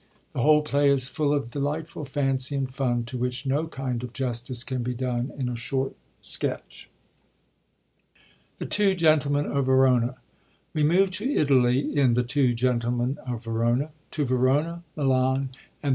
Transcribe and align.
The 0.33 0.41
whole 0.41 0.63
play 0.63 0.89
is 0.89 1.09
full 1.09 1.31
of 1.31 1.51
delightful 1.51 2.05
fancy 2.05 2.55
and 2.55 2.73
fun, 2.73 3.03
to 3.05 3.19
which 3.19 3.45
no 3.45 3.67
kind 3.67 4.01
of 4.01 4.13
justice 4.13 4.63
can 4.63 4.81
be 4.81 4.95
done 4.95 5.31
in 5.37 5.47
a 5.47 5.55
short 5.55 5.95
sketch. 6.21 6.89
Thb 8.59 8.69
Two 8.71 8.95
Gentlbmbn 8.95 9.55
op 9.55 9.63
Vbrona.— 9.65 10.15
We 10.73 10.83
move 10.83 11.11
to 11.11 11.31
Italy 11.31 11.95
in 11.95 12.15
The 12.15 12.23
Ttoo 12.23 12.55
Crentlemen 12.59 13.17
of 13.31 13.43
Verona— 13.43 13.91
to 14.17 14.25
Verona, 14.25 14.81
Milan, 14.95 15.49
and 15.83 15.89
the. 15.89 15.89